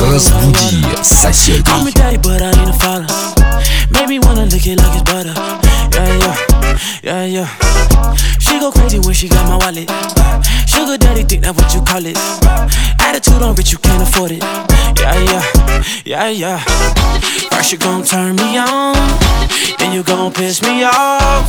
Разбуди 0.00 0.84
соседей. 1.02 1.62
Call 1.62 1.84
me 1.84 1.92
daddy, 1.92 2.18
but 2.18 2.42
I 2.42 2.48
ain't 2.48 2.70
a 2.70 2.72
father. 2.72 3.06
Make 3.90 4.08
me 4.08 4.18
wanna 4.18 4.46
lick 4.46 4.66
it 4.66 4.78
like 4.78 4.94
it's 4.94 5.02
butter. 5.10 5.34
Yeah, 5.92 6.18
yeah, 6.22 6.36
yeah, 7.02 7.24
yeah. 7.24 7.48
She 8.38 8.58
go 8.58 8.70
crazy 8.70 8.98
when 8.98 9.14
she 9.14 9.28
got 9.28 9.44
my 9.48 9.56
wallet. 9.56 9.90
Sugar 10.66 10.98
daddy, 10.98 11.24
think 11.24 11.42
that 11.42 11.54
what 11.56 11.72
you 11.74 11.80
call 11.82 12.04
it. 12.04 12.16
Attitude 13.00 13.42
on 13.42 13.54
rich, 13.54 13.72
you 13.72 13.78
can't 13.78 14.02
afford 14.02 14.32
it. 14.32 14.42
Yeah, 15.00 15.16
yeah, 15.30 15.42
yeah, 16.04 16.28
yeah. 16.28 16.58
First 17.50 17.72
you 17.72 17.78
gon' 17.78 18.02
turn 18.04 18.36
me 18.36 18.58
on, 18.58 18.94
then 19.78 19.92
you 19.92 20.02
gon' 20.02 20.32
piss 20.32 20.62
me 20.62 20.84
off. 20.84 21.46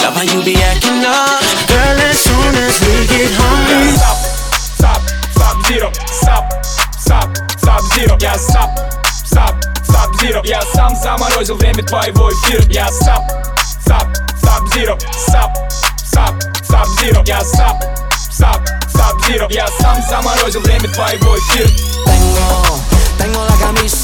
Love 0.00 0.14
how 0.14 0.22
you 0.22 0.42
be 0.44 0.54
acting 0.56 1.04
up, 1.04 1.40
girl. 1.68 1.98
As 2.08 2.18
soon 2.18 2.54
as 2.54 2.80
we 2.80 3.06
get 3.06 3.30
home. 3.34 3.96
Stop, 3.96 4.16
stop, 4.78 5.02
stop, 5.32 5.66
zero. 5.66 5.90
Stop, 6.06 6.44
stop, 7.04 7.28
stop, 7.58 7.82
zero. 7.94 8.16
Я 8.20 8.34
stop, 8.34 8.70
stop, 9.24 9.54
stop, 9.82 10.14
zero. 10.20 10.40
Я 10.44 10.62
сам 10.74 10.94
заморозил 10.96 11.56
время 11.56 11.82
твоего 11.82 12.30
эфира. 12.30 12.64
Я 12.70 12.88
stop, 12.88 13.22
stop, 13.84 14.08
stop, 14.42 14.66
zero. 14.74 14.98
Stop, 15.28 15.52
stop, 16.04 16.34
stop, 16.62 16.86
zero. 17.00 17.22
Я 17.26 17.40
stop, 17.40 17.76
stop, 18.30 18.62
stop, 18.88 19.20
zero. 19.26 19.46
Я 19.50 19.66
сам 19.80 20.02
заморозил 20.08 20.60
время 20.60 20.88
твоего 20.88 21.36
эфира. 21.38 21.68
Tengo, 22.06 22.80
tengo 23.18 23.44
la 23.44 23.56
camisa 23.56 24.03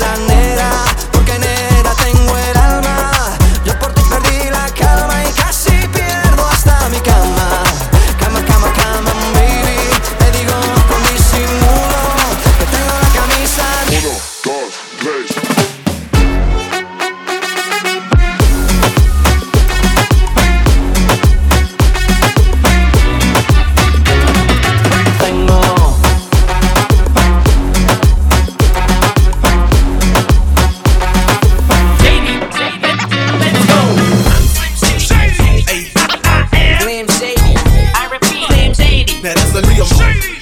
Now 39.24 39.36
that's 39.36 39.54
a 39.54 39.62
Leo. 39.62 40.41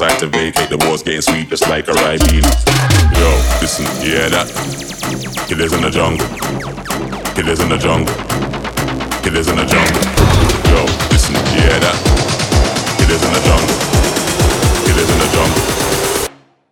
Decide 0.00 0.18
to 0.18 0.26
vacate. 0.28 0.70
The 0.70 0.78
war's 0.86 1.02
getting 1.02 1.20
sweet 1.20 1.50
just 1.50 1.68
like 1.68 1.86
a 1.86 1.92
Ribena. 1.92 2.48
Yo, 3.20 3.28
listen, 3.60 3.84
you 4.00 4.16
hear 4.16 4.30
that? 4.30 4.48
Killers 5.46 5.74
in 5.74 5.82
the 5.82 5.90
jungle. 5.90 6.26
Killers 7.34 7.60
in 7.60 7.68
the 7.68 7.76
jungle. 7.76 8.14
Killers 9.20 9.48
in 9.48 9.56
the 9.56 9.66
jungle. 9.68 10.00
Yo, 10.72 10.80
listen, 11.12 11.36
you 11.52 11.60
hear 11.68 11.80
that? 11.84 11.96
Killers 12.96 13.22
in 13.22 13.32
the 13.36 13.42
jungle. 13.44 13.76
Killers 14.88 15.10
in 15.10 15.18
the 15.20 15.28
jungle. 15.36 15.62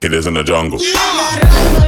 Killers 0.01 0.27
in 0.27 0.35
the 0.35 0.43
jungle. 0.43 1.88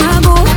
могу 0.00 0.49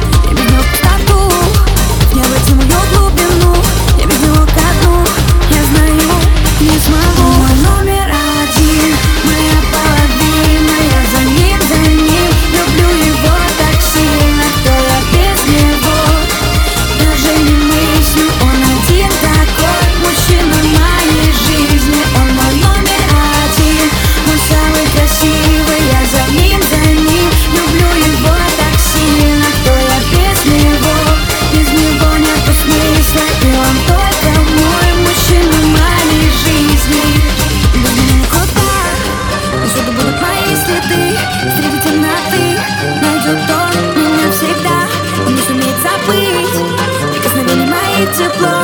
to 48.18 48.30
blow 48.38 48.63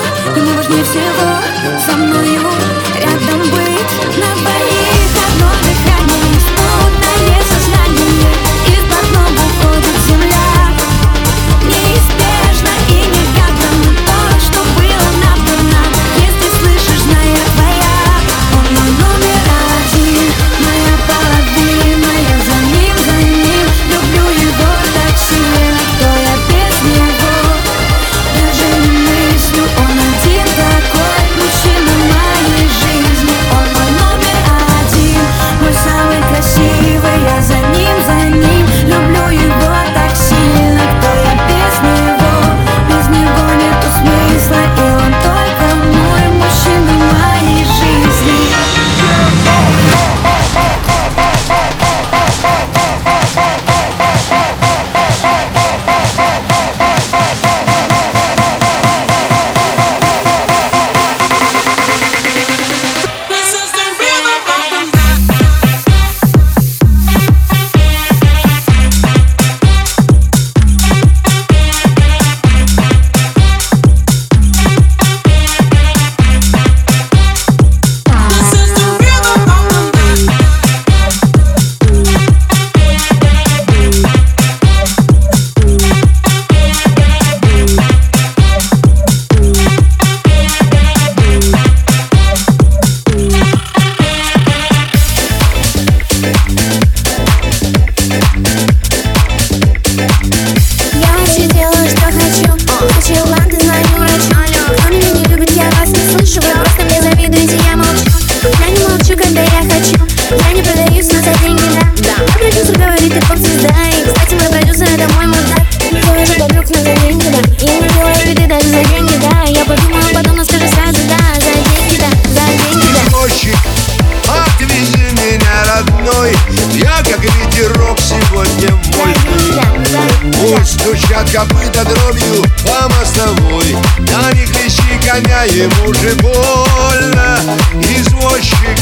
Ему 135.60 135.94
же 135.94 136.16
больно, 136.22 137.38
извозчик 137.74 138.80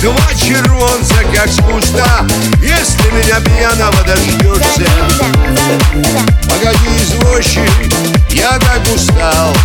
Два 0.00 0.32
червонца, 0.32 1.24
как 1.34 1.48
с 1.48 1.58
Если 2.62 3.10
меня 3.10 3.40
пьяного 3.40 4.00
дождешься. 4.04 4.86
Погоди, 6.48 6.88
извозчик, 7.02 7.68
я 8.30 8.60
так 8.60 8.80
устал. 8.94 9.56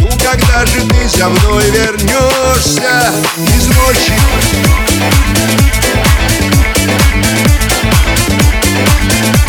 Ну, 0.00 0.08
когда 0.12 0.64
же 0.64 0.80
ты 0.88 1.08
за 1.14 1.28
мной 1.28 1.70
вернешься, 1.70 3.12
извозчик? 3.36 4.14
Thank 9.06 9.38
you 9.38 9.43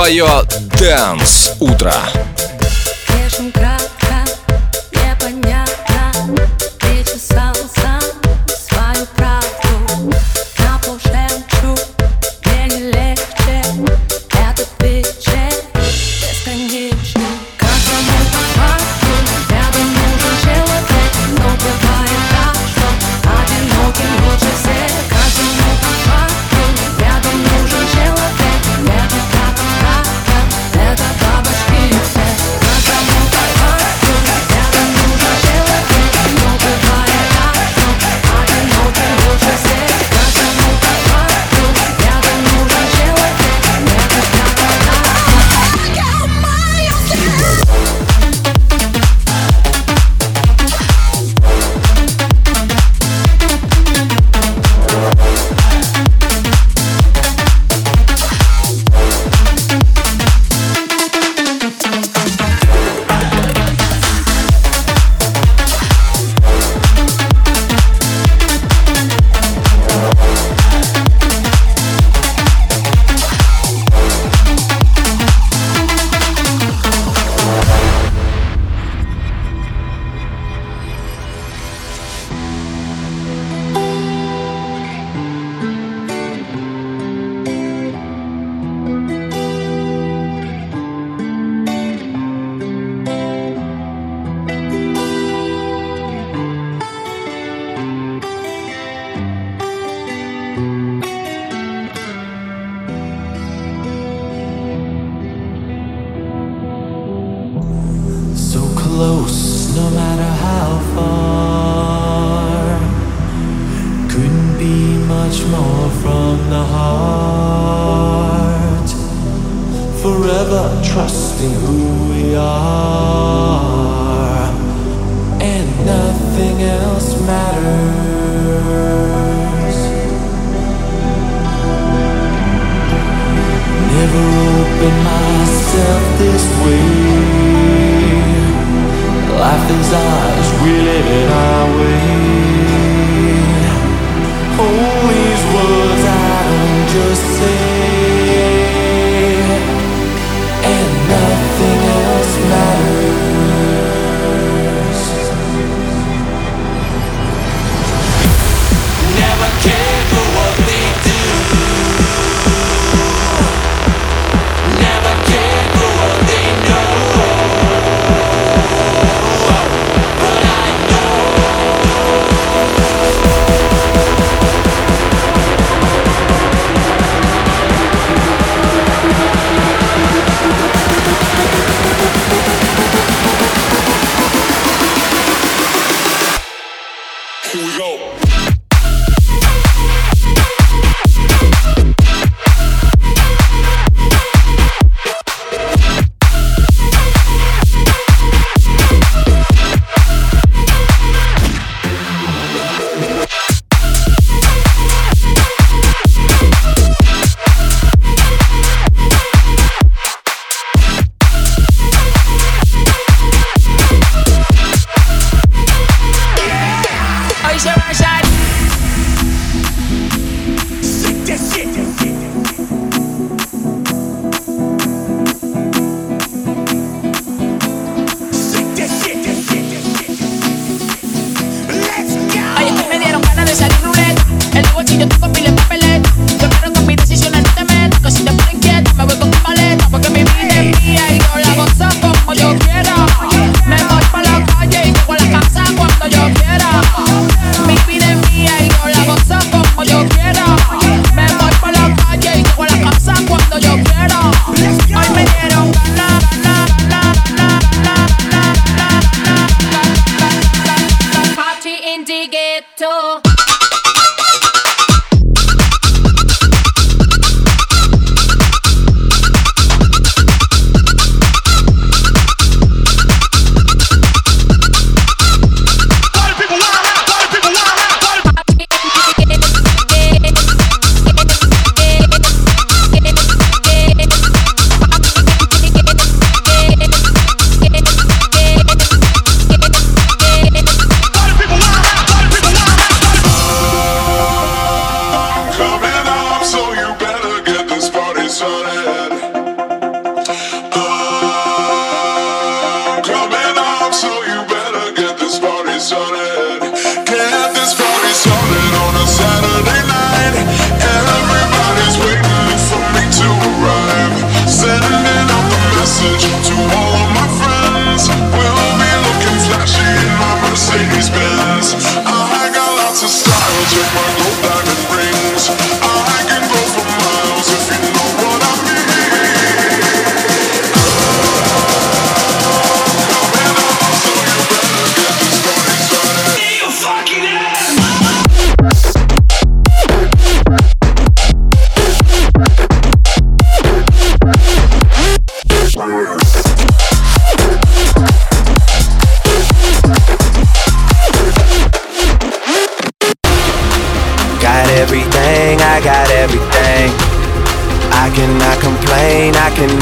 твое 0.00 0.24
Dance 0.78 1.52
Утро. 1.60 1.92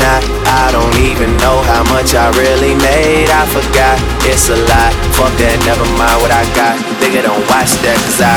not. 0.03 0.23
I 0.47 0.73
don't 0.73 0.97
even 1.03 1.31
know 1.39 1.61
how 1.67 1.85
much 1.93 2.15
I 2.15 2.31
really 2.39 2.75
made. 2.75 3.29
I 3.31 3.45
forgot, 3.51 3.99
it's 4.27 4.49
a 4.49 4.57
lot. 4.57 4.93
Fuck 5.15 5.33
that, 5.43 5.59
never 5.67 5.87
mind 5.99 6.19
what 6.23 6.33
I 6.33 6.45
got. 6.55 6.79
Nigga, 7.03 7.27
don't 7.27 7.45
watch 7.51 7.77
that, 7.85 7.99
cause 8.07 8.21
I 8.23 8.37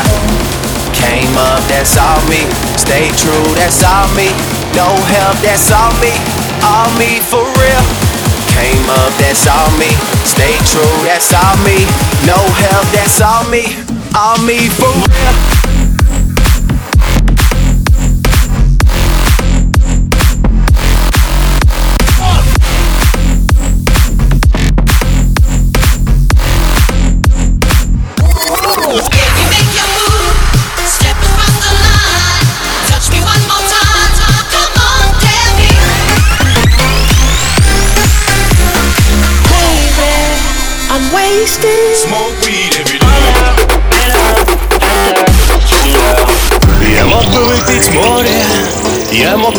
came 0.93 1.34
up, 1.38 1.62
that's 1.71 1.97
all 1.97 2.21
me. 2.30 2.45
Stay 2.78 3.10
true, 3.17 3.47
that's 3.58 3.82
all 3.82 4.08
me. 4.13 4.30
No 4.78 4.88
help, 5.10 5.38
that's 5.41 5.71
all 5.71 5.93
me. 6.02 6.13
All 6.62 6.89
me 6.97 7.19
for 7.19 7.41
real. 7.58 7.84
Came 8.54 8.86
up, 8.89 9.12
that's 9.17 9.47
all 9.47 9.71
me. 9.80 9.89
Stay 10.28 10.56
true, 10.69 10.95
that's 11.08 11.34
all 11.34 11.58
me. 11.65 11.86
No 12.28 12.38
help, 12.38 12.86
that's 12.93 13.21
all 13.21 13.47
me. 13.50 13.65
All 14.13 14.38
me 14.45 14.69
for 14.69 14.91
real. 14.91 15.70